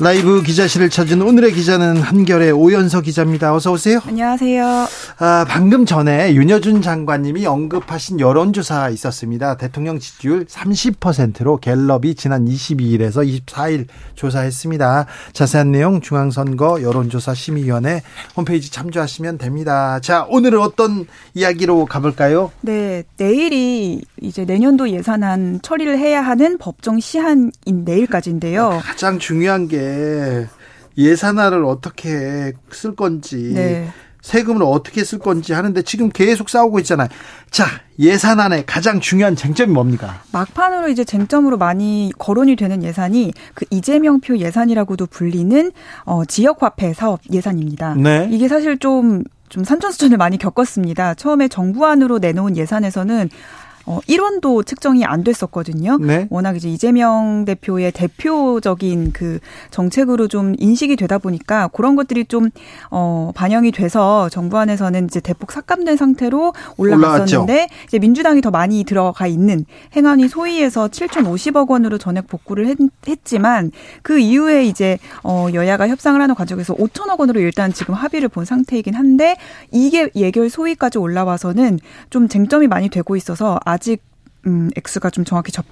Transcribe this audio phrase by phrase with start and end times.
[0.00, 3.54] 라이브 기자실을 찾은 오늘의 기자는 한결의 오연서 기자입니다.
[3.54, 4.00] 어서 오세요.
[4.04, 4.88] 안녕하세요.
[5.18, 9.56] 아, 방금 전에 윤여준 장관님이 언급하신 여론조사 있었습니다.
[9.56, 15.06] 대통령 지지율 30%로 갤럽이 지난 22일에서 24일 조사했습니다.
[15.32, 18.02] 자세한 내용 중앙선거 여론조사 심의위원회
[18.36, 20.00] 홈페이지 참조하시면 됩니다.
[20.00, 22.50] 자, 오늘은 어떤 이야기로 가볼까요?
[22.62, 28.80] 네, 내일이 이제 내년도 예산안 처리를 해야 하는 법정 시한인 내일까지인데요.
[28.82, 29.83] 가장 중요한 게
[30.96, 33.88] 예산안을 어떻게 쓸 건지 네.
[34.24, 37.08] 세금을 어떻게 쓸 건지 하는데 지금 계속 싸우고 있잖아요.
[37.50, 37.66] 자,
[37.98, 40.22] 예산안의 가장 중요한 쟁점이 뭡니까?
[40.32, 45.72] 막판으로 이제 쟁점으로 많이 거론이 되는 예산이 그 이재명표 예산이라고도 불리는
[46.06, 47.96] 어, 지역화폐 사업 예산입니다.
[47.96, 48.26] 네.
[48.30, 51.14] 이게 사실 좀좀 산전수전을 많이 겪었습니다.
[51.14, 53.28] 처음에 정부안으로 내놓은 예산에서는
[53.86, 55.98] 어 1원도 측정이 안 됐었거든요.
[55.98, 56.26] 네.
[56.30, 59.38] 워낙 이제 이재명 대표의 대표적인 그
[59.70, 62.50] 정책으로 좀 인식이 되다 보니까 그런 것들이 좀
[62.90, 67.74] 어 반영이 돼서 정부 안에서는 이제 대폭 삭감된 상태로 올라갔었는데 올라왔죠.
[67.86, 69.64] 이제 민주당이 더 많이 들어가 있는
[69.96, 76.34] 행안위 소위에서 7,050억 원으로 전액 복구를 했, 했지만 그 이후에 이제 어 여야가 협상을 하는
[76.34, 79.36] 과정에서 5천억 원으로 일단 지금 합의를 본 상태이긴 한데
[79.70, 81.78] 이게 예결 소위까지 올라와서는
[82.10, 84.14] 좀 쟁점이 많이 되고 있어서 아직
[84.46, 85.64] 음 액수가 좀 정확히 접,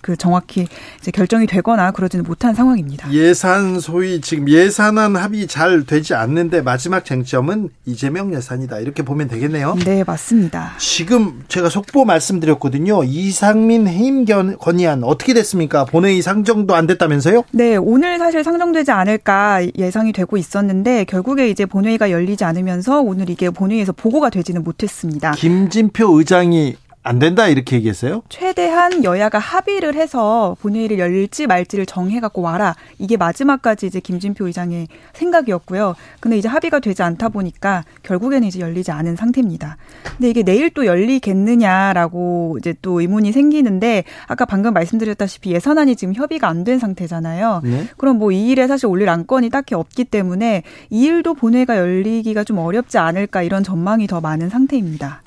[0.00, 0.68] 그 정확히
[1.00, 3.12] 이제 결정이 되거나 그러지는 못한 상황입니다.
[3.12, 9.74] 예산 소위 지금 예산안 합의 잘 되지 않는데 마지막 쟁점은 이재명 예산이다 이렇게 보면 되겠네요.
[9.84, 10.74] 네 맞습니다.
[10.78, 13.02] 지금 제가 속보 말씀드렸거든요.
[13.02, 14.24] 이상민 해임
[14.58, 15.84] 건의안 어떻게 됐습니까?
[15.84, 17.44] 본회의 상정도 안 됐다면서요?
[17.50, 23.50] 네 오늘 사실 상정되지 않을까 예상이 되고 있었는데 결국에 이제 본회의가 열리지 않으면서 오늘 이게
[23.50, 25.32] 본회의에서 보고가 되지는 못했습니다.
[25.32, 28.22] 김진표 의장이 안 된다 이렇게 얘기했어요?
[28.28, 32.74] 최대한 여야가 합의를 해서 본회의를 열지 말지를 정해 갖고 와라.
[32.98, 35.94] 이게 마지막까지 이제 김진표 의장의 생각이었고요.
[36.20, 39.76] 근데 이제 합의가 되지 않다 보니까 결국에는 이제 열리지 않은 상태입니다.
[40.16, 46.48] 근데 이게 내일 또 열리겠느냐라고 이제 또 의문이 생기는데 아까 방금 말씀드렸다시피 예산안이 지금 협의가
[46.48, 47.60] 안 된 상태잖아요.
[47.62, 47.86] 네?
[47.96, 52.58] 그럼 뭐 이 일에 사실 올릴 안건이 딱히 없기 때문에 이 일도 본회의가 열리기가 좀
[52.58, 55.22] 어렵지 않을까 이런 전망이 더 많은 상태입니다.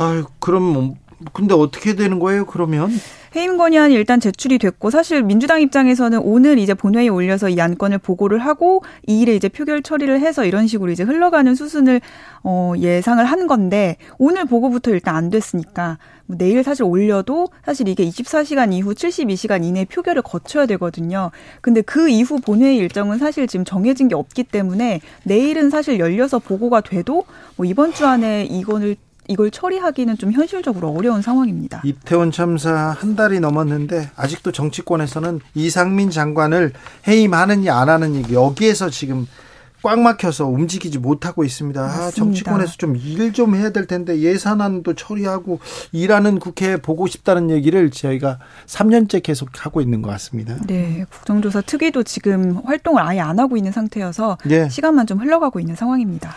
[0.00, 0.94] 아유, 그럼 뭐,
[1.34, 2.90] 근데 어떻게 되는 거예요, 그러면?
[3.36, 8.38] 해임 건의안이 일단 제출이 됐고 사실 민주당 입장에서는 오늘 이제 본회의에 올려서 이 안건을 보고를
[8.38, 12.00] 하고 이 일에 이제 표결 처리를 해서 이런 식으로 이제 흘러가는 수순을
[12.42, 18.04] 어 예상을 한 건데 오늘 보고부터 일단 안 됐으니까 뭐 내일 사실 올려도 사실 이게
[18.04, 21.30] 24시간 이후 72시간 이내 표결을 거쳐야 되거든요.
[21.60, 26.80] 근데 그 이후 본회의 일정은 사실 지금 정해진 게 없기 때문에 내일은 사실 열려서 보고가
[26.80, 28.96] 돼도 뭐 이번 주 안에 이건을
[29.30, 31.82] 이걸 처리하기는 좀 현실적으로 어려운 상황입니다.
[31.84, 36.72] 이태원 참사 한 달이 넘었는데 아직도 정치권에서는 이상민 장관을
[37.06, 39.28] 해임하느냐 안 하느냐 여기에서 지금
[39.82, 41.80] 꽉 막혀서 움직이지 못하고 있습니다.
[41.80, 45.60] 아, 정치권에서 좀 일좀 좀 해야 될 텐데 예산안도 처리하고
[45.92, 50.56] 일하는 국회 보고 싶다는 얘기를 저희가 3년째 계속 하고 있는 것 같습니다.
[50.66, 54.68] 네, 국정조사 특위도 지금 활동을 아예 안 하고 있는 상태여서 네.
[54.68, 56.34] 시간만 좀 흘러가고 있는 상황입니다.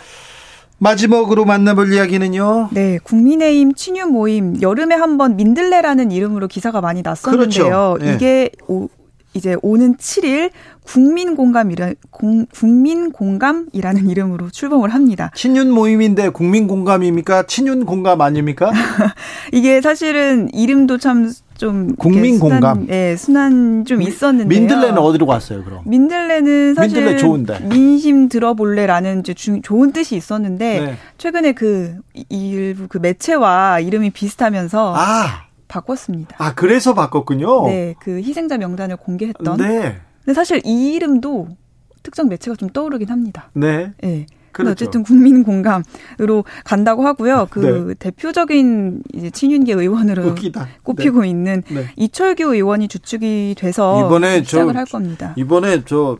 [0.80, 2.70] 마지막으로 만나볼 이야기는요.
[2.72, 7.96] 네, 국민의힘 친유 모임 여름에 한번 민들레라는 이름으로 기사가 많이 났었는데요.
[7.98, 7.98] 그렇죠.
[8.02, 8.16] 네.
[8.16, 8.90] 이게 오,
[9.34, 10.52] 이제 오는 7일
[10.84, 15.32] 국민 공감이라 공, 국민 공감이라는 이름으로 출범을 합니다.
[15.36, 17.44] 친윤 모임인데 국민 공감입니까?
[17.48, 18.72] 친윤 공감 아닙니까?
[19.52, 21.32] 이게 사실은 이름도 참
[21.64, 22.88] 좀 국민 공감.
[22.90, 25.80] 예, 순한 좀 있었는데 민들레는 어디로 갔어요, 그럼?
[25.86, 27.62] 민들레는 사실 민들레 좋은데.
[27.70, 30.98] 민심 들어볼래라는 이제 주, 좋은 뜻이 있었는데 네.
[31.18, 31.96] 최근에 그
[32.28, 35.46] 일부 그 매체와 이름이 비슷하면서 아.
[35.70, 36.36] 바꿨습니다.
[36.38, 37.68] 아, 그래서 바꿨군요.
[37.68, 39.56] 네, 그 희생자 명단을 공개했던.
[39.56, 40.02] 네.
[40.26, 41.48] 근데 사실 이 이름도
[42.04, 43.52] 특정 매체가 좀 떠오르긴 합니다.
[43.54, 43.94] 네.
[44.02, 44.26] 네.
[44.54, 44.72] 그렇죠.
[44.72, 47.48] 어쨌든 국민 공감으로 간다고 하고요.
[47.50, 47.96] 그 네.
[47.96, 50.68] 대표적인 이제 친윤계 의원으로 웃기다.
[50.84, 51.30] 꼽히고 네.
[51.30, 51.88] 있는 네.
[51.98, 55.34] 이철규 의원이 주축이 돼서 이번에 시작을 저, 할 겁니다.
[55.38, 56.18] 이번에 저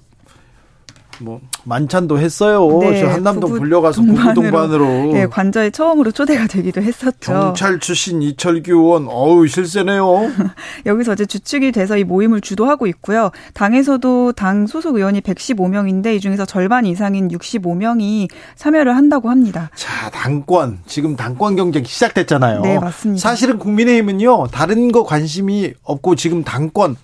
[1.24, 2.80] 뭐 만찬도 했어요.
[2.80, 7.32] 네, 저 한남동 부부 불려가서 부부 동반으로 네, 관저에 처음으로 초대가 되기도 했었죠.
[7.32, 10.32] 경찰 출신 이철규 의원 어우 실세네요.
[10.86, 13.32] 여기서 이제 주축이 돼서 이 모임을 주도하고 있고요.
[13.54, 19.70] 당에서도 당 소속 의원이 115명인데 이 중에서 절반 이상인 65명이 참여를 한다고 합니다.
[19.76, 22.62] 자, 당권 지금 당권 경쟁 시작됐잖아요.
[22.62, 23.22] 네, 맞습니다.
[23.22, 24.48] 사실은 국민의힘은요.
[24.52, 26.98] 다른 거 관심이 없고 지금 당권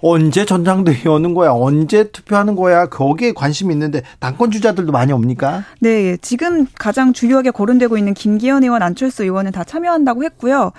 [0.00, 1.50] 언제 전당대회 여는 거야?
[1.52, 2.86] 언제 투표하는 거야?
[2.86, 5.64] 거기에 관심 이 있는데 당권 주자들도 많이 옵니까?
[5.80, 10.72] 네, 지금 가장 주요하게 거론되고 있는 김기현 의원, 안철수 의원은 다 참여한다고 했고요.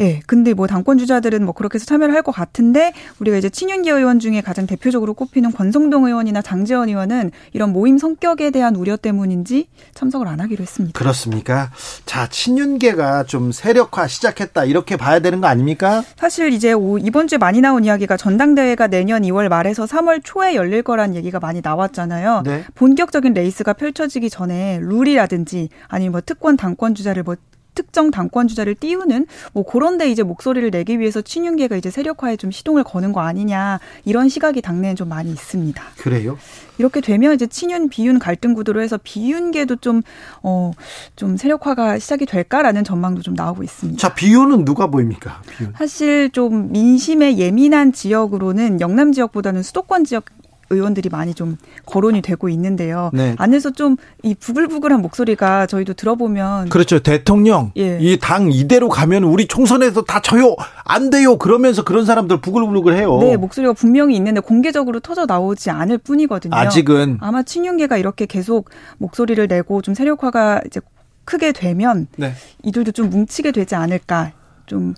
[0.00, 0.20] 예.
[0.26, 4.18] 근데 뭐 당권 주자들은 뭐 그렇게 해서 참여를 할 것 같은데 우리가 이제 친윤계 의원
[4.18, 10.26] 중에 가장 대표적으로 꼽히는 권성동 의원이나 장재원 의원은 이런 모임 성격에 대한 우려 때문인지 참석을
[10.26, 10.98] 안 하기로 했습니다.
[10.98, 11.70] 그렇습니까?
[12.06, 16.02] 자, 친윤계가 좀 세력화 시작했다 이렇게 봐야 되는 거 아닙니까?
[16.16, 21.14] 사실 이제 이번 주에 많이 나온 이야기가 전당대회가 내년 2월 말에서 3월 초에 열릴 거란
[21.14, 22.42] 얘기가 많이 나왔잖아요.
[22.46, 22.64] 네.
[22.74, 27.36] 본격적인 레이스가 펼쳐지기 전에 룰이라든지 아니면 뭐 특권 당권 주자를 뭐
[27.74, 32.84] 특정 당권 주자를 띄우는 뭐 그런데 이제 목소리를 내기 위해서 친윤계가 이제 세력화에 좀 시동을
[32.84, 35.82] 거는 거 아니냐 이런 시각이 당내엔 좀 많이 있습니다.
[35.98, 36.38] 그래요?
[36.78, 40.02] 이렇게 되면 이제 친윤 비윤 갈등 구도로 해서 비윤계도 좀
[40.42, 40.72] 어,
[41.16, 43.98] 좀 세력화가 시작이 될까라는 전망도 좀 나오고 있습니다.
[44.00, 45.42] 자, 비윤은 누가 보입니까?
[45.56, 45.74] 비윤.
[45.76, 50.24] 사실 좀 민심에 예민한 지역으로는 영남 지역보다는 수도권 지역
[50.70, 51.56] 의원들이 많이 좀
[51.86, 53.10] 거론이 되고 있는데요.
[53.12, 53.34] 네.
[53.38, 56.98] 안에서 좀 이 부글부글한 목소리가 저희도 들어보면 그렇죠.
[56.98, 57.98] 대통령 예.
[58.00, 60.56] 이당 이대로 가면 우리 총선에서 다 져요.
[60.82, 61.36] 안 돼요.
[61.36, 63.18] 그러면서 그런 사람들 부글부글 해요.
[63.20, 66.54] 네, 목소리가 분명히 있는데 공개적으로 터져 나오지 않을 뿐이거든요.
[66.54, 70.80] 아직은 아마 친윤계가 이렇게 계속 목소리를 내고 좀 세력화가 이제
[71.26, 72.32] 크게 되면 네.
[72.62, 74.32] 이들도 좀 뭉치게 되지 않을까.
[74.66, 74.94] 좀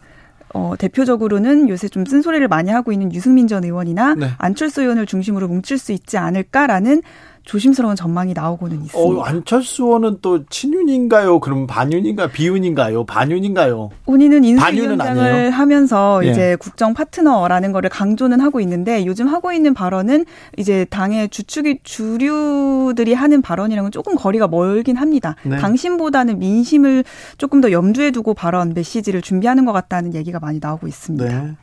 [0.55, 4.31] 어, 대표적으로는 요새 좀 쓴소리를 많이 하고 있는 유승민 전 의원이나 네.
[4.39, 7.03] 안철수 의원을 중심으로 뭉칠 수 있지 않을까라는
[7.47, 8.99] 조심스러운 전망이 나오고는 있습니다.
[8.99, 11.39] 어, 안철수 의원은 또 친윤인가요?
[11.39, 13.05] 그럼 반윤인가 비윤인가요?
[13.05, 13.91] 반윤인가요?
[14.05, 16.31] 본인은 인수위원장을 하면서 예.
[16.31, 20.27] 이제 국정 파트너라는 거를 강조는 하고 있는데 요즘 하고 있는 발언은
[20.57, 25.37] 이제 당의 주축이 주류들이 하는 발언이랑은 조금 거리가 멀긴 합니다.
[25.45, 25.57] 네.
[25.57, 27.05] 당신보다는 민심을
[27.39, 31.25] 조금 더 염두에 두고 발언 메시지를 준비하는 것 같다는 얘기가 많이 나오고 있습니다.
[31.25, 31.57] 네.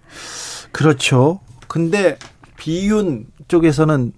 [0.72, 1.42] 그렇죠.
[1.68, 2.18] 근데
[2.56, 4.14] 비윤 쪽에서는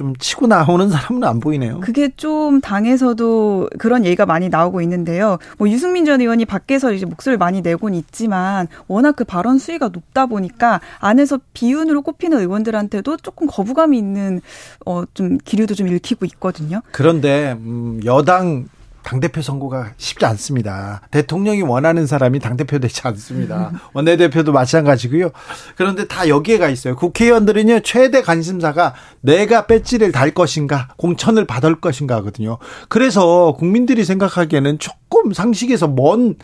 [0.00, 1.80] 좀 치고 나오는 사람은 안 보이네요.
[1.80, 5.36] 그게 좀 당에서도 그런 얘기가 많이 나오고 있는데요.
[5.58, 10.24] 뭐 유승민 전 의원이 밖에서 이제 목소리를 많이 내곤 있지만 워낙 그 발언 수위가 높다
[10.24, 14.40] 보니까 안에서 비윤으로 꼽히는 의원들한테도 조금 거부감이 있는
[14.86, 16.80] 어 좀 기류도 좀 읽히고 있거든요.
[16.92, 18.66] 그런데 음 여당
[19.02, 21.00] 당대표 선거가 쉽지 않습니다.
[21.10, 23.72] 대통령이 원하는 사람이 당대표 되지 않습니다.
[23.94, 25.30] 원내대표도 마찬가지고요.
[25.76, 26.96] 그런데 다 여기에 가 있어요.
[26.96, 32.58] 국회의원들은요, 최대 관심사가 내가 배지를 달 것인가, 공천을 받을 것인가 하거든요.
[32.88, 36.36] 그래서 국민들이 생각하기에는 조금 상식에서 먼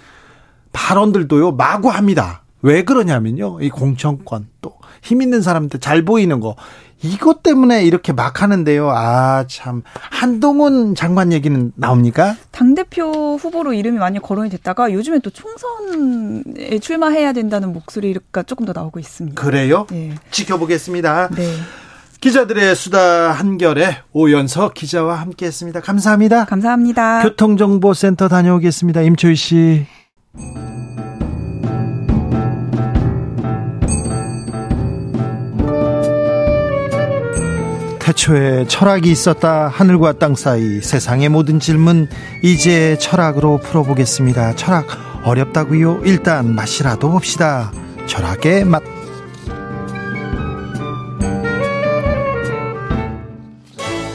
[0.73, 2.43] 발언들도요, 마구 합니다.
[2.63, 3.61] 왜 그러냐면요.
[3.61, 4.77] 이 공천권 또
[5.07, 6.57] 힘 있는 사람들 잘 보이는 거
[7.03, 8.91] 이것 때문에 이렇게 막 하는데요.
[8.91, 9.83] 아, 참.
[9.95, 12.37] 한동훈 장관 얘기는 나옵니까?
[12.51, 18.99] 당대표 후보로 이름이 많이 거론이 됐다가 요즘에 또 총선에 출마해야 된다는 목소리가 조금 더 나오고
[18.99, 19.41] 있습니다.
[19.41, 19.87] 그래요?
[19.91, 20.15] 네.
[20.31, 21.29] 지켜보겠습니다.
[21.29, 21.55] 네.
[22.21, 25.81] 기자들의 수다 한결에 오연석 기자와 함께 했습니다.
[25.81, 26.47] 감사합니다.
[26.47, 27.23] 감사합니다.
[27.23, 29.03] 교통정보센터 다녀오겠습니다.
[29.03, 29.87] 임초희 씨.
[38.07, 39.67] 태초에 철학이 있었다.
[39.67, 42.09] 하늘과 땅 사이 세상의 모든 질문
[42.41, 44.55] 이제 철학으로 풀어보겠습니다.
[44.55, 44.87] 철학
[45.25, 46.03] 어렵다고요?
[46.05, 47.73] 일단 맛이라도 봅시다.
[48.07, 48.85] 철학의 맛.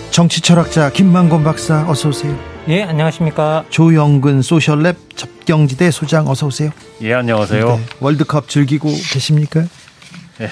[0.10, 2.40] 정치 철학자 김만곤 박사 어서 오세요.
[2.70, 3.66] 예, 안녕하십니까?
[3.72, 6.70] 조영근 소셜랩 접경지대 소장 어서 오세요.
[7.02, 7.66] 예, 안녕하세요.
[7.66, 9.66] 네, 월드컵 즐기고 계십니까?
[10.40, 10.50] 예.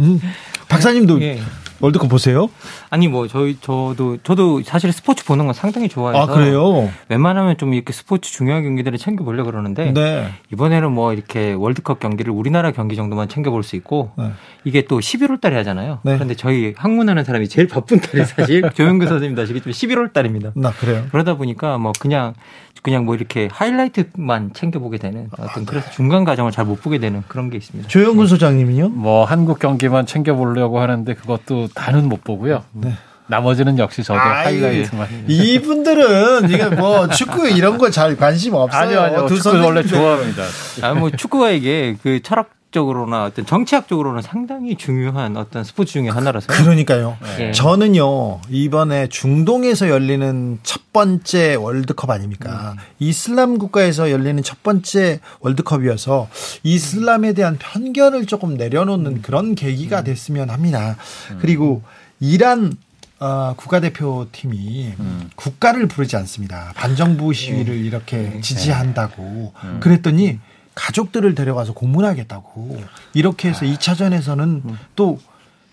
[0.00, 0.20] 음,
[0.68, 1.40] 박사님도 예.
[1.80, 2.48] 월드컵 보세요?
[2.90, 6.90] 아니 뭐 저희 저도 저도 사실 스포츠 보는 건 상당히 좋아해서 아, 그래요?
[7.08, 10.28] 웬만하면 좀 이렇게 스포츠 중요한 경기들을 챙겨 보려 고 그러는데 네.
[10.52, 14.30] 이번에는 뭐 이렇게 월드컵 경기를 우리나라 경기 정도만 챙겨 볼 수 있고 네.
[14.64, 15.98] 이게 또 11월 달에 하잖아요.
[16.02, 16.14] 네.
[16.14, 20.52] 그런데 저희 학문하는 사람이 제일 바쁜 달이 사실 조영규 선생님도 아시겠지만 11월 달입니다.
[20.54, 21.04] 나 그래요.
[21.12, 22.34] 그러다 보니까 뭐 그냥
[22.82, 25.64] 그냥 뭐 이렇게 하이라이트만 챙겨보게 되는 어떤 아, 네.
[25.66, 27.88] 그래서 중간 과정을 잘 못 보게 되는 그런 게 있습니다.
[27.88, 28.90] 조영근 소장님은요?
[28.90, 32.64] 뭐 한국 경기만 챙겨보려고 하는데 그것도 다는 못 보고요.
[32.72, 32.94] 네.
[33.26, 35.26] 나머지는 역시 저도 하이라이트만.
[35.28, 38.80] 이분들은 이게 뭐 축구 이런 거 잘 관심 없어요.
[38.82, 39.26] 아니요, 아니요.
[39.26, 40.42] 두 축구 원래 좋아합니다.
[40.82, 46.46] 아, 뭐 축구가 이게 그 철학 역사적으로나 어떤 정치학적으로는 상당히 중요한 어떤 스포츠 중의 하나라서.
[46.48, 47.16] 그러니까요.
[47.36, 47.52] 네.
[47.52, 52.74] 저는요 이번에 중동에서 열리는 첫 번째 월드컵 아닙니까?
[52.76, 52.82] 음.
[52.98, 56.28] 이슬람 국가에서 열리는 첫 번째 월드컵이어서
[56.62, 60.04] 이슬람에 대한 편견을 조금 내려놓는 그런 계기가 음.
[60.04, 60.96] 됐으면 합니다.
[61.32, 61.38] 음.
[61.40, 61.82] 그리고
[62.20, 62.72] 이란
[63.18, 65.30] 어, 국가대표팀이 음.
[65.34, 66.72] 국가를 부르지 않습니다.
[66.74, 67.84] 반정부 시위를 음.
[67.84, 68.40] 이렇게 네.
[68.40, 69.80] 지지한다고 음.
[69.80, 70.38] 그랬더니
[70.74, 72.82] 가족들을 데려가서 고문하겠다고
[73.14, 74.78] 이렇게 해서 2차전에서는 음.
[74.96, 75.18] 또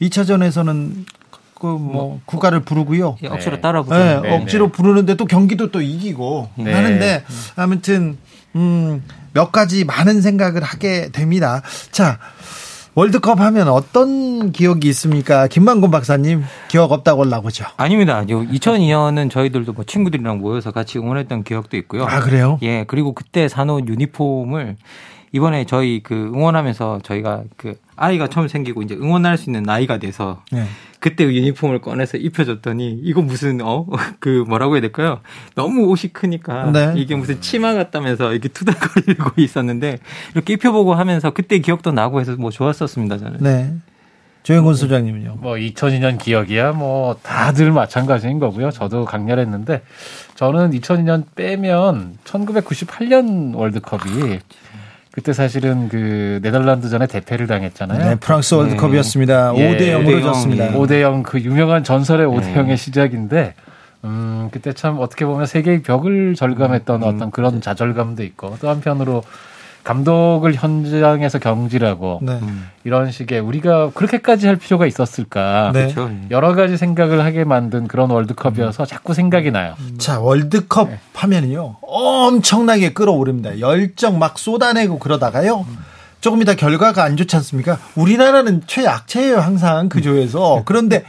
[0.01, 1.05] 2차전에서는
[1.59, 3.17] 그뭐 뭐, 국가를 부르고요.
[3.23, 6.71] 예, 억지로 따라 부르는 네, 억지로 부르는데 또 경기도 또 이기고 네.
[6.71, 7.23] 하는데
[7.55, 8.17] 아무튼
[8.55, 11.61] 음, 몇 가지 많은 생각을 하게 됩니다.
[11.91, 12.19] 자,
[12.97, 15.45] 월드컵 하면 어떤 기억이 있습니까?
[15.45, 17.63] 김만곤 박사님 기억 없다고 올라오죠?
[17.77, 18.23] 아닙니다.
[18.25, 22.05] 2002년은 저희들도 뭐 친구들이랑 모여서 같이 응원했던 기억도 있고요.
[22.05, 22.57] 아 그래요?
[22.63, 24.77] 예 그리고 그때 사놓은 유니폼을
[25.31, 30.41] 이번에 저희 그 응원하면서 저희가 그 아이가 처음 생기고 이제 응원할 수 있는 나이가 돼서
[30.51, 30.65] 네.
[30.99, 33.85] 그때 유니폼을 꺼내서 입혀줬더니 이거 무슨 어
[34.19, 35.21] 그 뭐라고 해야 될까요?
[35.55, 36.93] 너무 옷이 크니까 네.
[36.95, 39.99] 이게 무슨 치마 같다면서 이렇게 투닥거리고 있었는데
[40.33, 43.39] 이렇게 입혀보고 하면서 그때 기억도 나고 해서 뭐 좋았었습니다 저는.
[43.41, 43.73] 네.
[44.43, 45.39] 조영곤 소장님은요?
[45.41, 48.71] 뭐 2002년 기억이야 뭐 다들 마찬가지인 거고요.
[48.71, 49.81] 저도 강렬했는데
[50.35, 54.39] 저는 2002년 빼면 1998년 월드컵이
[55.17, 58.07] 그때 사실은 그 네덜란드전에 대패를 당했잖아요.
[58.07, 59.53] 네, 프랑스 월드컵이었습니다.
[59.53, 59.75] 네.
[59.75, 60.69] 5대 0으로 졌습니다.
[60.69, 63.55] 5대 0 그 유명한 전설의 5대 0의 시작인데
[64.03, 69.23] 음, 그때 참 어떻게 보면 세계의 벽을 절감했던 음, 어떤 그런 자절감도 있고 또 한편으로
[69.87, 72.41] 감독을 현장에서 경질하고 네.
[72.83, 75.93] 이런 식의 우리가 그렇게까지 할 필요가 있었을까 네.
[75.93, 76.11] 그렇죠.
[76.29, 79.75] 여러 가지 생각을 하게 만든 그런 월드컵이어서 자꾸 생각이 나요.
[79.97, 80.99] 자 월드컵 네.
[81.13, 83.61] 하면요 엄청나게 끌어오릅니다.
[83.61, 85.65] 열정 막 쏟아내고 그러다가요.
[86.19, 87.79] 조금 이따 결과가 안 좋지 않습니까?
[87.95, 91.05] 우리나라는 최약체예요 항상 그 조에서 그런데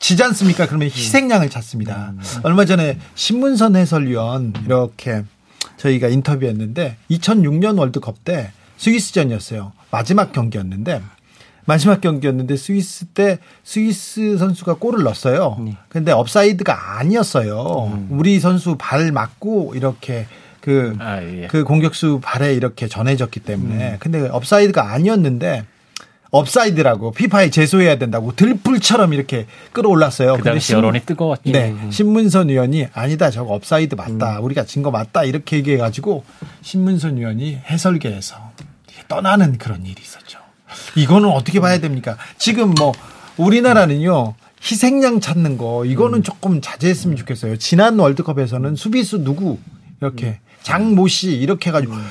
[0.00, 0.66] 지지 않습니까?
[0.66, 2.14] 그러면 희생양을 찾습니다.
[2.42, 5.22] 얼마 전에 신문선 해설위원 이렇게
[5.80, 9.72] 저희가 인터뷰했는데 2006년 월드컵 때 스위스전이었어요.
[9.90, 11.00] 마지막 경기였는데
[11.64, 15.58] 마지막 경기였는데 스위스 때 스위스 선수가 골을 넣었어요.
[15.64, 15.76] 네.
[15.88, 17.92] 근데 업사이드가 아니었어요.
[17.92, 18.08] 음.
[18.10, 20.26] 우리 선수 발 맞고 이렇게
[20.60, 21.46] 그, 아, 예.
[21.46, 23.92] 그 공격수 발에 이렇게 전해졌기 때문에.
[23.92, 23.96] 음.
[23.98, 25.64] 근데 업사이드가 아니었는데
[26.30, 30.36] 업사이드라고 피파에 제소해야 된다고 들불처럼 이렇게 끓어올랐어요.
[30.36, 31.50] 그 당시 여론이 뜨거웠죠.
[31.52, 31.74] 네.
[31.90, 34.38] 신문선 위원이 아니다 저거 업사이드 맞다.
[34.38, 34.44] 음.
[34.44, 35.24] 우리가 진 거 맞다.
[35.24, 36.24] 이렇게 얘기해 가지고
[36.62, 38.36] 신문선 위원이 해설계에서
[39.08, 40.38] 떠나는 그런 일이 있었죠.
[40.96, 42.16] 이거는 어떻게 봐야 됩니까?
[42.38, 42.92] 지금 뭐
[43.36, 44.34] 우리나라는요.
[44.62, 46.22] 희생양 찾는 거 이거는 음.
[46.22, 47.56] 조금 자제했으면 좋겠어요.
[47.56, 49.58] 지난 월드컵에서는 수비수 누구
[50.00, 50.36] 이렇게 음.
[50.62, 52.04] 장모 씨 이렇게 해가지고 음.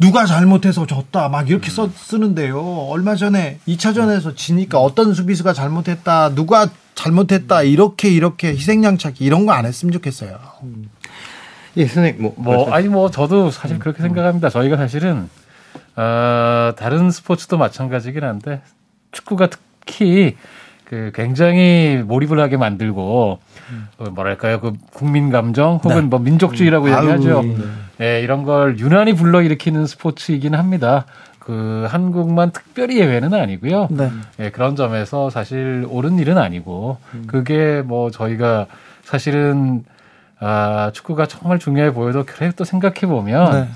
[0.00, 2.60] 누가 잘못해서 졌다 막 이렇게 써 쓰는데요.
[2.88, 9.52] 얼마 전에 2차전에서 지니까 어떤 수비수가 잘못했다, 누가 잘못했다 이렇게 이렇게 희생양 찾기 이런 거
[9.52, 10.38] 안 했으면 좋겠어요.
[11.76, 14.50] 예, 선생님 뭐, 뭐 아니 뭐 저도 사실 그렇게 생각합니다.
[14.50, 15.28] 저희가 사실은
[15.96, 18.62] 어, 다른 스포츠도 마찬가지긴 한데
[19.12, 19.48] 축구가
[19.84, 20.36] 특히
[20.88, 23.38] 그 굉장히 몰입을 하게 만들고
[23.98, 26.00] 어, 뭐랄까요 그 국민 감정 혹은 네.
[26.02, 26.96] 뭐 민족주의라고 음.
[26.96, 27.42] 얘기하죠.
[27.42, 27.56] 네.
[27.98, 31.04] 네, 이런 걸 유난히 불러 일으키는 스포츠이긴 합니다.
[31.38, 33.88] 그 한국만 특별히 예외는 아니고요.
[33.90, 34.10] 네.
[34.38, 37.24] 네, 그런 점에서 사실 옳은 일은 아니고 음.
[37.26, 38.66] 그게 뭐 저희가
[39.02, 39.84] 사실은
[40.40, 43.68] 아, 축구가 정말 중요해 보여도 그래 또 생각해 보면 네.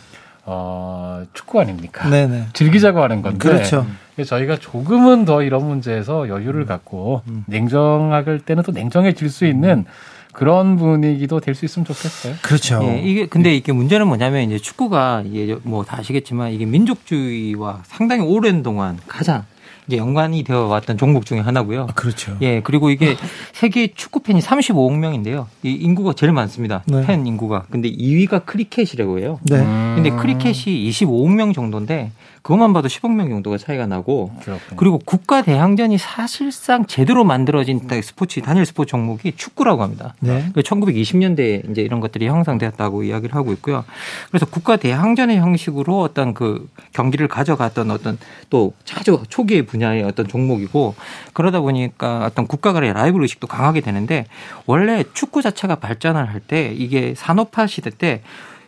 [0.44, 2.08] 어, 축구 아닙니까?
[2.08, 2.48] 네네.
[2.52, 3.38] 즐기자고 하는 건데.
[3.38, 3.86] 그렇죠.
[4.24, 7.44] 저희가 조금은 더 이런 문제에서 여유를 갖고 음.
[7.46, 9.84] 냉정할 때는 또 냉정해질 수 있는
[10.32, 12.34] 그런 분위기도 될 수 있으면 좋겠어요.
[12.42, 12.80] 그렇죠.
[12.84, 18.22] 예, 이게 근데 이게 문제는 뭐냐면 이제 축구가 이게 뭐 다 아시겠지만 이게 민족주의와 상당히
[18.22, 19.44] 오랜 동안 가장
[19.88, 21.82] 이제 연관이 되어 왔던 종목 중에 하나고요.
[21.82, 22.36] 아, 그렇죠.
[22.40, 23.16] 예, 그리고 이게
[23.52, 25.48] 세계 축구 팬이 35억 명인데요.
[25.64, 26.82] 이 인구가 제일 많습니다.
[26.86, 27.04] 네.
[27.04, 27.64] 팬 인구가.
[27.68, 29.38] 근데 2위가 크리켓이라고 해요.
[29.42, 29.58] 네.
[29.94, 32.12] 근데 크리켓이 25억 명 정도인데
[32.42, 34.76] 그것만 봐도 10억 명 정도가 차이가 나고 그렇군요.
[34.76, 40.14] 그리고 국가 대항전이 사실상 제대로 만들어진 스포츠 단일 스포츠 종목이 축구라고 합니다.
[40.20, 40.50] 네.
[40.54, 43.84] 1920년대에 이제 이런 것들이 형성되었다고 이야기를 하고 있고요.
[44.28, 48.18] 그래서 국가 대항전의 형식으로 어떤 그 경기를 가져갔던 어떤
[48.50, 50.94] 또 차주 초기의 분야의 어떤 종목이고
[51.32, 54.26] 그러다 보니까 어떤 국가 간의 라이벌 의식도 강하게 되는데
[54.66, 58.20] 원래 축구 자체가 발전을 할 때 이게 산업화 시대 때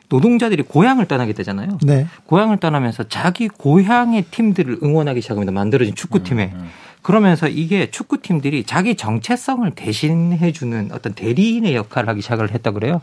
[0.08, 1.78] 노동자들이 고향을 떠나게 되잖아요.
[1.82, 2.06] 네.
[2.26, 5.52] 고향을 떠나면서 자기 고향의 팀들을 응원하기 시작합니다.
[5.52, 6.52] 만들어진 축구팀에.
[6.54, 6.68] 음, 음.
[7.02, 13.02] 그러면서 이게 축구팀들이 자기 정체성을 대신해주는 어떤 대리인의 역할을 하기 시작을 했다 그래요.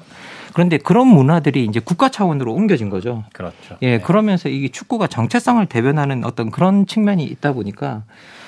[0.54, 3.24] 그런데 그런 문화들이 이제 국가 차원으로 옮겨진 거죠.
[3.32, 3.78] 그렇죠.
[3.84, 4.02] 예, 네.
[4.02, 8.02] 그러면서 이게 축구가 정체성을 대변하는 어떤 그런 측면이 있다 보니까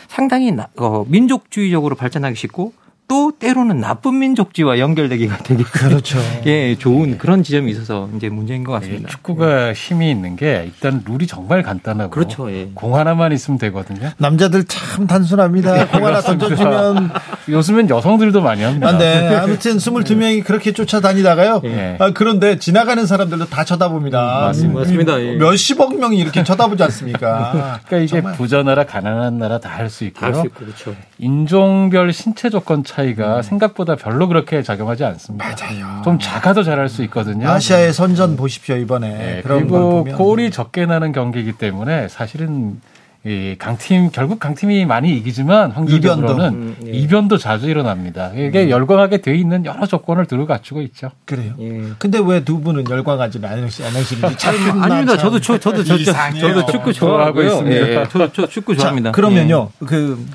[0.08, 2.74] 상당히 어, 민족주의적으로 발전하기 쉽고
[3.14, 6.18] 또 때로는 나쁜 민족지와 연결되기가 되게 그렇죠.
[6.48, 9.04] 예, 좋은 그런 지점이 있어서 이제 문제인 것 같습니다.
[9.08, 9.74] 예, 축구가 예.
[9.74, 12.52] 힘이 있는 게 일단 룰이 정말 간단하고 그렇죠.
[12.52, 12.72] 예.
[12.74, 14.10] 공 하나만 있으면 되거든요.
[14.18, 15.90] 남자들 참 단순합니다.
[15.90, 17.12] 공 하나 던져주면
[17.50, 18.88] 요즘엔 여성들도 많이 합니다.
[18.88, 19.36] 아, 네.
[19.36, 21.62] 아무튼 22명이 그렇게 쫓아다니다가요.
[21.66, 21.98] 예.
[22.00, 24.40] 아, 그런데 지나가는 사람들도 다 쳐다봅니다.
[24.40, 24.80] 음, 맞습니다.
[24.80, 25.22] 맞습니다.
[25.22, 25.36] 예.
[25.36, 27.80] 몇십억 명이 이렇게 쳐다보지 않습니까?
[27.86, 28.34] 그러니까 이게 정말.
[28.34, 30.26] 부자 나라 가난한 나라 다 할 수 있고요.
[30.32, 30.96] 할수 있고 그렇죠.
[31.20, 33.42] 인종별 신체 조건 차이 차이가 음.
[33.42, 35.46] 생각보다 별로 그렇게 작용하지 않습니다.
[35.46, 36.02] 맞아요.
[36.04, 37.50] 좀 작아도 잘할 수 있거든요.
[37.50, 39.10] 아시아의 선전 보십시오 이번에.
[39.10, 42.80] 네, 그리고 골이 적게 나는 경기이기 때문에 사실은
[43.26, 46.92] 이 강팀 결국 강팀이 많이 이기지만 확률적으로는 이변도, 음, 예.
[46.92, 48.32] 이변도 자주 일어납니다.
[48.36, 48.70] 이게 음.
[48.70, 51.10] 열광하게 돼 있는 여러 조건을 들어 갖추고 있죠.
[51.24, 51.54] 그래요.
[51.62, 51.84] 예.
[52.00, 55.16] 근데 왜 두 분은 열광하지는 않으시는지 참 아닙니다.
[55.18, 57.76] 저도 저, 저도 저, 저도 축구 좋아하고 있습니다.
[58.02, 59.12] 예, 저, 저 축구 좋아합니다.
[59.12, 59.70] 자, 그러면요.
[59.82, 59.86] 예.
[59.86, 60.26] 그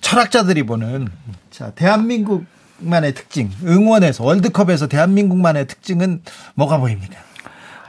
[0.00, 1.08] 철학자들이 보는
[1.50, 6.22] 자, 대한민국만의 특징, 응원에서 월드컵에서 대한민국만의 특징은
[6.54, 7.29] 뭐가 보입니까?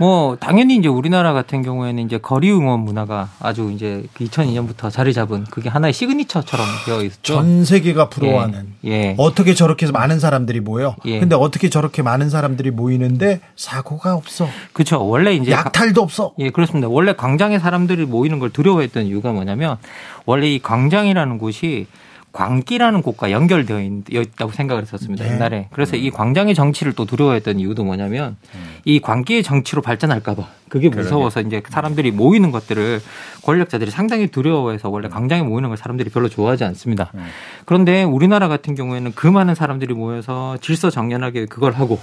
[0.02, 5.44] 뭐 당연히 이제 우리나라 같은 경우에는 이제 거리 응원 문화가 아주 이제 2002년부터 자리 잡은
[5.44, 7.36] 그게 하나의 시그니처처럼 되어 있죠.
[7.36, 8.74] 전 세계가 부러워하는.
[8.86, 8.92] 예.
[8.92, 9.16] 예.
[9.20, 10.96] 어떻게 저렇게 많은 사람들이 모여?
[11.06, 11.20] 예.
[11.20, 14.48] 근데 어떻게 저렇게 많은 사람들이 모이는데 사고가 없어?
[14.74, 15.08] 그렇죠.
[15.08, 16.34] 원래 이제 약탈도 없어.
[16.40, 16.88] 예, 그렇습니다.
[16.88, 19.78] 원래 광장에 사람들이 모이는 걸 두려워했던 이유가 뭐냐면
[20.26, 21.86] 원래 이 광장이라는 곳이
[22.34, 25.26] 광기라는 곳과 연결되어 있다고 생각을 했었습니다.
[25.26, 25.34] 네.
[25.34, 25.68] 옛날에.
[25.72, 28.78] 그래서 이 광장의 정치를 또 두려워했던 이유도 뭐냐면 음.
[28.86, 31.58] 이 광기의 정치로 발전할까봐 그게 무서워서 그러게.
[31.58, 33.02] 이제 사람들이 모이는 것들을
[33.44, 37.12] 권력자들이 상당히 두려워해서 원래 광장에 모이는 걸 사람들이 별로 좋아하지 않습니다.
[37.16, 37.26] 음.
[37.66, 42.00] 그런데 우리나라 같은 경우에는 그 많은 사람들이 모여서 질서 정연하게 그걸 하고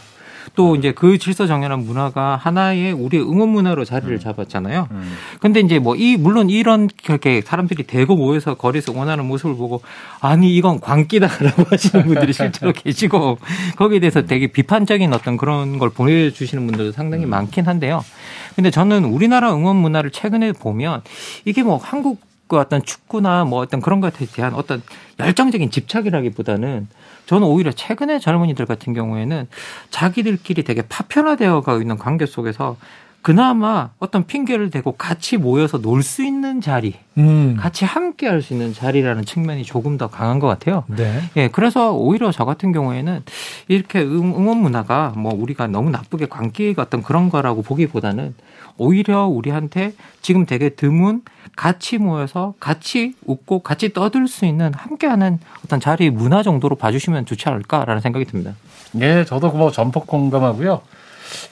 [0.54, 4.18] 또 이제 그 질서 정연한 문화가 하나의 우리 응원 문화로 자리를 음.
[4.18, 4.88] 잡았잖아요.
[4.90, 5.12] 음.
[5.40, 9.82] 근데 이제 뭐 이 물론 이런 그렇게 사람들이 대거 모여서 거리에서 응원하는 모습을 보고
[10.20, 13.38] 아니 이건 광기다라고 하시는 분들이 실제로 계시고
[13.76, 17.30] 거기에 대해서 되게 비판적인 어떤 그런 걸 보내주시는 분들도 상당히 음.
[17.30, 18.04] 많긴 한데요.
[18.54, 21.02] 근데 저는 우리나라 응원 문화를 최근에 보면
[21.44, 24.82] 이게 뭐 한국 그 어떤 축구나 뭐 어떤 그런 것에 대한 어떤
[25.20, 26.88] 열정적인 집착이라기보다는
[27.26, 29.46] 저는 오히려 최근에 젊은이들 같은 경우에는
[29.90, 32.76] 자기들끼리 되게 파편화되어 가고 있는 관계 속에서
[33.22, 37.56] 그나마 어떤 핑계를 대고 같이 모여서 놀 수 있는 자리, 음.
[37.58, 40.84] 같이 함께 할 수 있는 자리라는 측면이 조금 더 강한 것 같아요.
[40.86, 41.20] 네.
[41.36, 43.22] 예, 그래서 오히려 저 같은 경우에는
[43.66, 48.34] 이렇게 응원 문화가 뭐 우리가 너무 나쁘게 관계 어떤 그런 거라고 보기보다는
[48.78, 51.22] 오히려 우리한테 지금 되게 드문
[51.56, 57.48] 같이 모여서 같이 웃고 같이 떠들 수 있는 함께하는 어떤 자리 문화 정도로 봐주시면 좋지
[57.48, 58.52] 않을까라는 생각이 듭니다.
[59.00, 60.80] 예, 저도 뭐 전폭 공감하고요.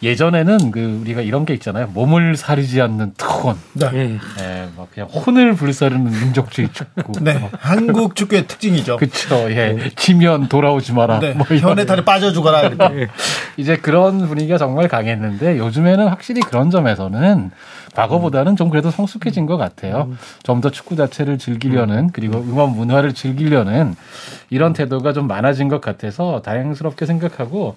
[0.03, 1.89] 예전에는 그 우리가 이런 게 있잖아요.
[1.89, 3.57] 몸을 사리지 않는 특혼.
[3.73, 3.87] 네.
[3.93, 4.19] 예.
[4.39, 7.25] 네, 뭐 그냥 혼을 불사르는 민족주의 축구.
[7.25, 7.49] 네.
[7.59, 8.97] 한국 축구의 특징이죠.
[8.97, 9.51] 그렇죠.
[9.51, 9.73] 예.
[9.73, 9.91] 네.
[9.97, 11.21] 지면 돌아오지 마라.
[11.21, 11.33] 네.
[11.33, 12.89] 뭐 현의 탈에 빠져 죽어라 이렇게.
[12.89, 13.07] 네.
[13.57, 17.51] 이제 그런 분위기가 정말 강했는데 요즘에는 확실히 그런 점에서는
[17.95, 20.09] 과거보다는 좀 그래도 성숙해진 것 같아요.
[20.11, 20.19] 음.
[20.43, 23.95] 좀더 축구 자체를 즐기려는 그리고 응원 문화를 즐기려는
[24.51, 27.77] 이런 태도가 좀 많아진 것 같아서 다행스럽게 생각하고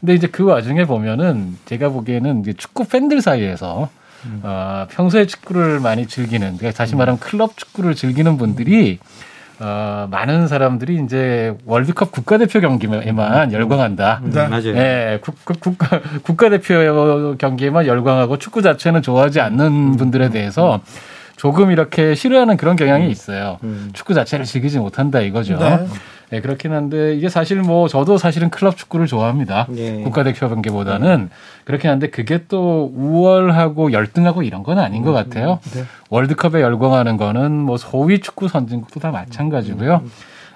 [0.00, 3.88] 근데 이제 그 와중에 보면은 제가 보기에는 이제 축구 팬들 사이에서
[4.24, 4.40] 음.
[4.42, 8.98] 어, 평소에 축구를 많이 즐기는, 그러니까 다시 말하면 클럽 축구를 즐기는 분들이
[9.60, 14.22] 어, 많은 사람들이 이제 월드컵 국가대표 경기에만 열광한다.
[14.24, 14.48] 네.
[14.48, 14.72] 맞아요.
[14.72, 19.96] 네, 국, 국 가, 국가대표 경기에만 열광하고 축구 자체는 좋아하지 않는 음.
[19.96, 20.80] 분들에 대해서
[21.36, 23.10] 조금 이렇게 싫어하는 그런 경향이 음.
[23.10, 23.58] 있어요.
[23.62, 23.90] 음.
[23.92, 25.58] 축구 자체를 즐기지 못한다 이거죠.
[25.58, 25.86] 네.
[26.30, 29.66] 네, 그렇긴 한데 이게 사실 뭐 저도 사실은 클럽 축구를 좋아합니다.
[29.68, 30.02] 네.
[30.02, 31.28] 국가대표 경기보다는 네.
[31.64, 35.58] 그렇긴 한데 그게 또 우월하고 열등하고 이런 건 아닌 것 음, 같아요.
[35.74, 35.82] 네.
[36.08, 40.02] 월드컵에 열광하는 거는 뭐 소위 축구 선진국도 다 마찬가지고요.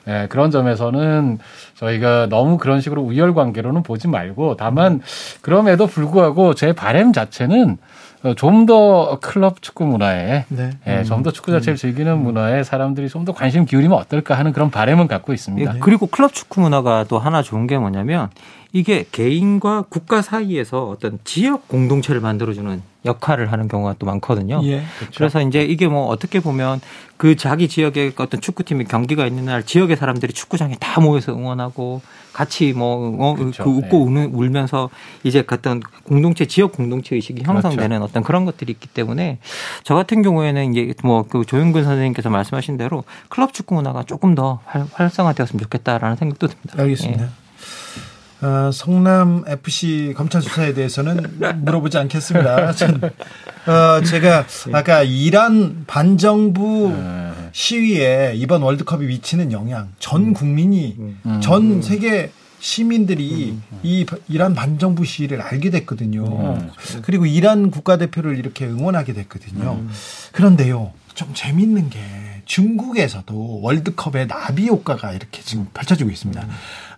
[0.07, 1.39] 네, 그런 점에서는
[1.77, 5.01] 저희가 너무 그런 식으로 우열 관계로는 보지 말고 다만
[5.41, 7.79] 그럼에도 불구하고 제 바램 자체는
[8.14, 10.71] 어, 좀 더 클럽 축구 문화에 네.
[10.87, 11.05] 예, 음.
[11.05, 11.77] 좀더 축구 자체를 음.
[11.77, 15.75] 즐기는 문화에 사람들이 좀 더 관심 기울이면 어떨까 하는 그런 바램은 갖고 있습니다.
[15.75, 18.31] 예, 그리고 클럽 축구 문화가 또 하나 좋은 게 뭐냐면
[18.75, 24.61] 이게 개인과 국가 사이에서 어떤 지역 공동체를 만들어주는 역할을 하는 경우가 또 많거든요.
[24.65, 25.13] 예, 그렇죠.
[25.17, 26.81] 그래서 이제 이게 뭐 어떻게 보면
[27.17, 32.01] 그 자기 지역에 어떤 축구팀이 경기가 있는 날 지역의 사람들이 축구장에 다 모여서 응원하고
[32.33, 33.63] 같이 뭐 어, 그렇죠.
[33.63, 34.25] 그 웃고 네.
[34.25, 34.91] 울면서
[35.23, 38.05] 이제 어떤 공동체 지역 공동체 의식이 형성되는 그렇죠.
[38.05, 39.39] 어떤 그런 것들이 있기 때문에
[39.85, 44.61] 저 같은 경우에는 이제 뭐 그 조윤근 선생님께서 말씀하신 대로 클럽 축구 문화가 조금 더
[44.65, 46.75] 활, 활성화되었으면 좋겠다라는 생각도 듭니다.
[46.83, 47.25] 알겠습니다.
[47.25, 47.29] 예.
[48.45, 52.73] 어, 성남 FC 검찰 수사에 대해서는 물어보지 않겠습니다.
[52.73, 53.01] 전,
[53.67, 56.95] 어, 제가 아까 이란 반정부
[57.53, 61.41] 시위에 이번 월드컵이 미치는 영향, 전 국민이 음.
[61.43, 66.25] 전 세계 시민들이 이 이란 반정부 시위를 알게 됐거든요.
[66.59, 66.71] 음.
[67.01, 69.79] 그리고 이란 국가대표를 이렇게 응원하게 됐거든요.
[69.81, 69.91] 음.
[70.33, 72.01] 그런데요, 좀 재밌는 게
[72.45, 76.47] 중국에서도 월드컵의 나비 효과가 이렇게 지금 펼쳐지고 있습니다.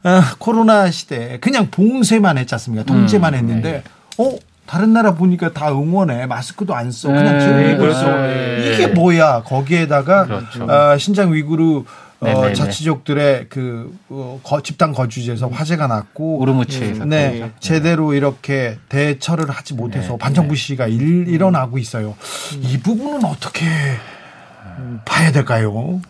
[0.07, 2.85] 어, 코로나 시대 그냥 봉쇄만 했지 않습니까?
[2.85, 3.83] 통제만 음, 했는데 네.
[4.19, 8.71] 어 다른 나라 보니까 다 응원해 마스크도 안 써 그냥 즐기고 네, 있어 네.
[8.75, 10.64] 이게 뭐야 거기에다가 그렇죠.
[10.64, 11.83] 어, 신장 위구르
[12.19, 19.51] 어, 자치족들의 그 어, 거, 집단 거주지에서 화재가 났고 우르무치에서 네, 네, 제대로 이렇게 대처를
[19.51, 20.19] 하지 못해서 네.
[20.19, 22.14] 반정부 시가 일, 일어나고 있어요.
[22.55, 22.61] 음.
[22.62, 23.66] 이 부분은 어떻게
[25.05, 26.01] 봐야 될까요?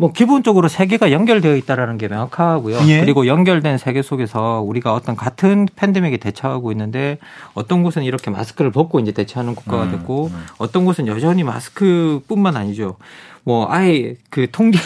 [0.00, 2.78] 뭐 기본적으로 세계가 연결되어 있다라는 게 명확하고요.
[2.86, 3.00] 예.
[3.00, 7.18] 그리고 연결된 세계 속에서 우리가 어떤 같은 팬데믹에 대처하고 있는데
[7.54, 10.46] 어떤 곳은 이렇게 마스크를 벗고 이제 대처하는 국가가 음, 됐고 음.
[10.58, 12.94] 어떤 곳은 여전히 마스크뿐만 아니죠.
[13.48, 14.78] 뭐 아예 그 통제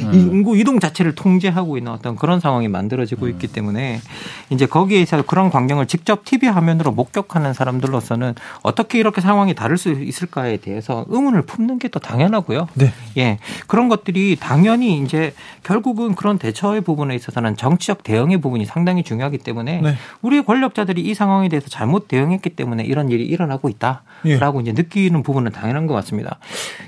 [0.00, 0.14] 음.
[0.14, 3.30] 인구 이동 자체를 통제하고 있는 어떤 그런 상황이 만들어지고 음.
[3.32, 4.00] 있기 때문에
[4.48, 10.56] 이제 거기에서 그런 광경을 직접 TV 화면으로 목격하는 사람들로서는 어떻게 이렇게 상황이 다를 수 있을까에
[10.56, 12.68] 대해서 의문을 품는 게또 당연하고요.
[12.72, 12.90] 네.
[13.18, 13.38] 예.
[13.66, 19.82] 그런 것들이 당연히 이제 결국은 그런 대처의 부분에 있어서는 정치적 대응의 부분이 상당히 중요하기 때문에
[19.82, 19.94] 네.
[20.22, 24.62] 우리의 권력자들이 이 상황에 대해서 잘못 대응했기 때문에 이런 일이 일어나고 있다라고 예.
[24.62, 26.38] 이제 느끼는 부분은 당연한 것 같습니다.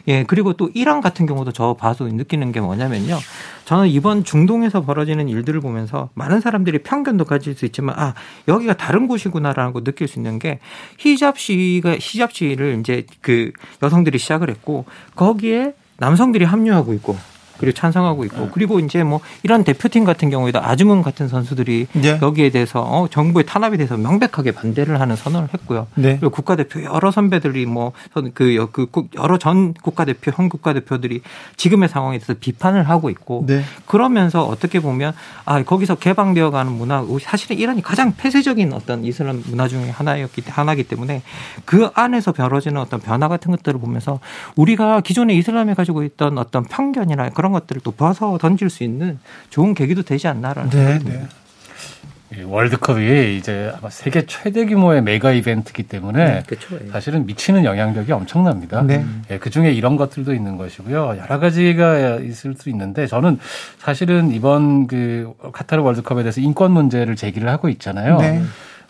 [0.06, 0.22] 예.
[0.22, 3.18] 그리고 또 이란 같은 같은 경우도 저 봐서 느끼는 게 뭐냐면요.
[3.64, 8.14] 저는 이번 중동에서 벌어지는 일들을 보면서 많은 사람들이 편견도 가질 수 있지만 아
[8.46, 10.60] 여기가 다른 곳이구나라는 거 느낄 수 있는 게
[10.98, 13.52] 히잡 시가 히잡 시를 이제 그
[13.82, 14.84] 여성들이 시작을 했고
[15.16, 17.16] 거기에 남성들이 합류하고 있고
[17.58, 18.48] 그리고 찬성하고 있고 네.
[18.52, 22.18] 그리고 이제 뭐 이런 대표팀 같은 경우에도 아즈문 같은 선수들이 네.
[22.20, 25.86] 여기에 대해서 어, 정부의 탄압에 대해서 명백하게 반대를 하는 선언을 했고요.
[25.94, 26.18] 네.
[26.18, 31.22] 그리고 국가대표 여러 선배들이 뭐그 그 여러 전 국가대표 현 국가대표들이
[31.56, 33.62] 지금의 상황에 대해서 비판을 하고 있고 네.
[33.86, 35.12] 그러면서 어떻게 보면
[35.44, 40.84] 아 거기서 개방되어 가는 문화 사실은 이란이 가장 폐쇄적인 어떤 이슬람 문화 중에 하나였기 하나기
[40.84, 41.22] 때문에
[41.64, 44.20] 그 안에서 벌어지는 어떤 변화 같은 것들을 보면서
[44.56, 49.18] 우리가 기존의 이슬람에 가지고 있던 어떤 편견이나 그런 그런 것들을 또 벗어 던질 수 있는
[49.50, 51.10] 좋은 계기도 되지 않나라는 네, 생각이.
[51.10, 52.42] 네.
[52.44, 56.78] 월드컵이 이제 아마 세계 최대 규모의 메가 이벤트이기 때문에 네, 그렇죠.
[56.92, 58.82] 사실은 미치는 영향력이 엄청납니다.
[58.82, 59.02] 네.
[59.30, 61.16] 예, 그 중에 이런 것들도 있는 것이고요.
[61.22, 63.38] 여러 가지가 있을 수 있는데 저는
[63.78, 68.18] 사실은 이번 그 카타르 월드컵에 대해서 인권 문제를 제기를 하고 있잖아요.
[68.18, 68.42] 네.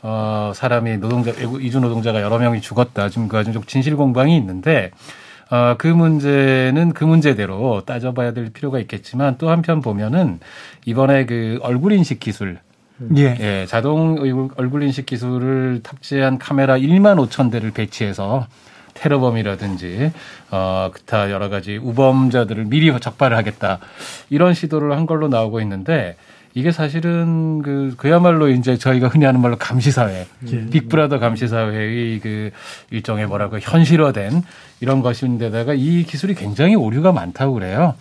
[0.02, 3.08] 어, 사람이 노동자, 이주 노동자가 여러 명이 죽었다.
[3.08, 4.90] 지금 그 아주 좀 진실 공방이 있는데
[5.50, 10.40] 어, 그 문제는 그 문제대로 따져봐야 될 필요가 있겠지만 또 한편 보면은
[10.84, 12.58] 이번에 그 얼굴 인식 기술
[13.16, 13.36] 예.
[13.40, 13.66] 예.
[13.66, 18.46] 자동 얼굴 인식 기술을 탑재한 카메라 1만 5천 대를 배치해서
[18.94, 20.12] 테러범이라든지
[20.50, 23.78] 어 기타 여러 가지 우범자들을 미리 적발을 하겠다
[24.28, 26.16] 이런 시도를 한 걸로 나오고 있는데
[26.58, 30.66] 이게 사실은 그 그야말로 이제 저희가 흔히 하는 말로 감시사회, 예.
[30.70, 32.50] 빅브라더 감시사회의 그
[32.90, 34.42] 일종의 뭐라고 현실화된
[34.80, 37.94] 이런 것인데다가 이 기술이 굉장히 오류가 많다고 그래요.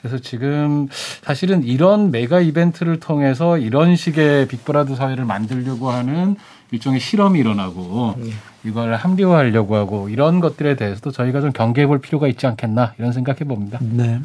[0.00, 0.88] 그래서 지금
[1.20, 6.36] 사실은 이런 메가 이벤트를 통해서 이런 식의 빅브라더 사회를 만들려고 하는
[6.70, 8.16] 일종의 실험이 일어나고
[8.64, 13.40] 이걸 합리화하려고 하고 이런 것들에 대해서도 저희가 좀 경계해 볼 필요가 있지 않겠나 이런 생각해
[13.40, 13.78] 봅니다.
[13.82, 14.18] 네.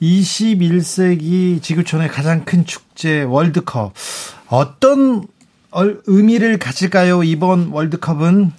[0.00, 3.92] 21세기 지구촌의 가장 큰 축제 월드컵
[4.48, 5.26] 어떤
[6.06, 7.22] 의미를 가질까요?
[7.22, 8.52] 이번 월드컵은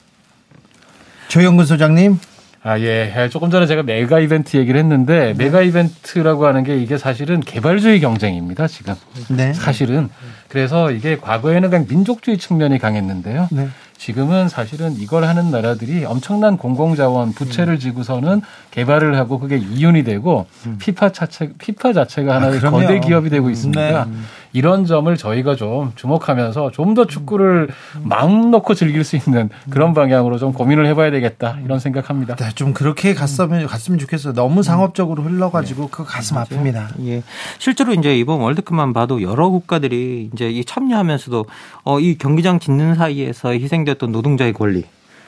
[1.29, 2.19] 조영근 소장님.
[2.63, 3.29] 아, 예.
[3.31, 5.45] 조금 전에 제가 메가 이벤트 얘기를 했는데, 네.
[5.45, 8.93] 메가 이벤트라고 하는 게 이게 사실은 개발주의 경쟁입니다, 지금.
[9.29, 9.53] 네.
[9.53, 10.09] 사실은.
[10.49, 13.47] 그래서 이게 과거에는 그냥 민족주의 측면이 강했는데요.
[13.51, 13.69] 네.
[13.97, 17.79] 지금은 사실은 이걸 하는 나라들이 엄청난 공공자원 부채를 음.
[17.79, 20.77] 지고서는 개발을 하고 그게 이윤이 되고 음.
[20.79, 24.05] 피파 자체 피파 자체가 하나의 아, 거대 기업이 되고 있습니다.
[24.05, 24.11] 네.
[24.57, 27.69] 이런 점을 저희가 좀 주목하면서 좀 더 축구를
[28.01, 32.35] 마음 놓고 즐길 수 있는 그런 방향으로 좀 고민을 해봐야 되겠다 이런 생각합니다.
[32.35, 34.33] 네, 좀 그렇게 갔으면 갔으면 좋겠어요.
[34.33, 35.87] 너무 상업적으로 흘러가지고 네.
[35.91, 36.87] 그 가슴 아픕니다.
[37.05, 37.21] 예,
[37.59, 41.45] 실제로 이제 이번 월드컵만 봐도 여러 국가들이 이제 이 참여하면서도
[41.83, 44.85] 어, 이 경기장 짓는 사이에서 희생되었던 노동자의 권리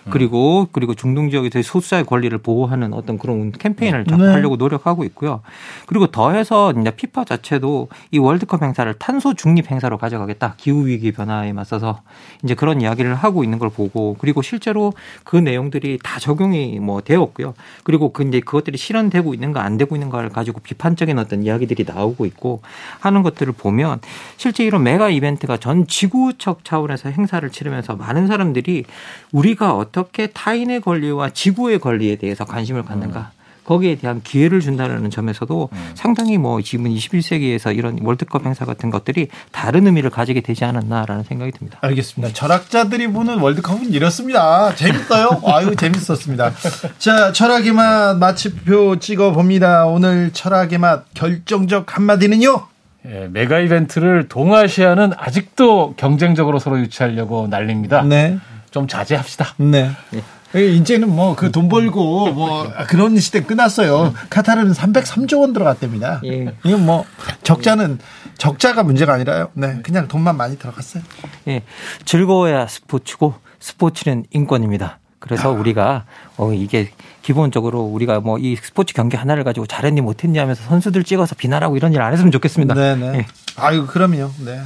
[0.10, 4.16] 그리고 그리고 중동 지역에서의 소수자의 권리를 보호하는 어떤 그런 캠페인을 네.
[4.16, 5.42] 하려고 노력하고 있고요.
[5.86, 10.56] 그리고 더해서 이제 피파 자체도 이 월드컵 행사를 탄소 중립 행사로 가져가겠다.
[10.58, 12.02] 기후 위기 변화에 맞서서
[12.44, 14.94] 이제 그런 이야기를 하고 있는 걸 보고 그리고 실제로
[15.24, 17.54] 그 내용들이 다 적용이 뭐 되었고요.
[17.84, 22.62] 그리고 그 이제 그것들이 실현되고 있는가 안 되고 있는가를 가지고 비판적인 어떤 이야기들이 나오고 있고
[23.00, 24.02] 하는 것들을 보면
[24.38, 28.86] 실제 이런 메가 이벤트가 전 지구적 차원에서 행사를 치르면서 많은 사람들이
[29.32, 29.99] 우리가 어떻게
[30.34, 33.32] 타인의 권리와 지구의 권리에 대해서 관심을 갖는가.
[33.70, 35.92] 거기에 대한 기회를 준다는 점에서도 음.
[35.94, 41.52] 상당히 뭐 지금 21세기에서 이런 월드컵 행사 같은 것들이 다른 의미를 가지게 되지 않았나라는 생각이
[41.52, 41.78] 듭니다.
[41.82, 42.34] 알겠습니다.
[42.34, 44.74] 철학자들이 보는 월드컵은 이렇습니다.
[44.74, 45.44] 재밌어요?
[45.46, 46.52] 아유, 재밌었습니다.
[46.98, 49.86] 자, 철학의 맛 마침표 찍어 봅니다.
[49.86, 52.66] 오늘 철학의 맛 결정적 한마디는요?
[53.06, 58.02] 예, 메가 이벤트를 동아시아는 아직도 경쟁적으로 서로 유치하려고 난립니다.
[58.02, 58.40] 네.
[58.72, 59.56] 좀 자제합시다.
[59.58, 59.92] 네.
[60.12, 60.22] 네.
[60.66, 64.14] 이제는 뭐 그 돈 벌고 뭐 그런 시대 끝났어요.
[64.32, 66.22] 카타르는 303조 원 들어갔답니다.
[66.26, 66.56] 예.
[66.64, 67.06] 이건 뭐
[67.44, 68.00] 적자는
[68.40, 69.50] 적자가 문제가 아니라요.
[69.54, 71.04] 네, 그냥 돈만 많이 들어갔어요.
[71.50, 71.62] 예,
[72.06, 74.98] 즐거워야 스포츠고 스포츠는 인권입니다.
[75.20, 75.52] 그래서 아.
[75.52, 76.06] 우리가
[76.38, 76.90] 어 이게
[77.22, 81.94] 기본적으로 우리가 뭐 이 스포츠 경기 하나를 가지고 잘했니 못했니 하면서 선수들 찍어서 비난하고 이런
[81.94, 82.74] 일 안 했으면 좋겠습니다.
[82.74, 83.18] 네 네.
[83.20, 83.26] 예.
[83.58, 84.32] 아유 그럼요.
[84.46, 84.62] 네.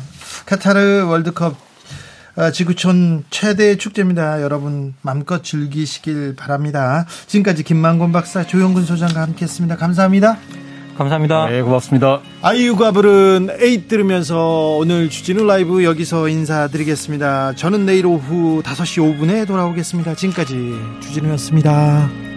[0.46, 1.73] 카타르 월드컵 아,
[2.54, 4.42] 지구촌 최대 축제입니다.
[4.42, 7.06] 여러분 마음껏 즐기시길 바랍니다.
[7.28, 9.78] 지금까지 김만권 박사, 조영근 소장과 함께했습니다.
[9.78, 10.38] 감사합니다.
[10.98, 11.48] 감사합니다.
[11.48, 12.22] 네, 고맙습니다.
[12.42, 17.56] 아이유가 부른 에잇 들으면서 오늘 주진우 라이브 여기서 인사드리겠습니다.
[17.56, 20.16] 저는 내일 오후 5시 5분에 돌아오겠습니다.
[20.16, 22.33] 지금까지 주진우였습니다.